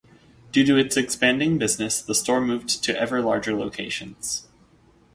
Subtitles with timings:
[0.51, 4.47] Due to its expanding business, the store moved to ever larger locations.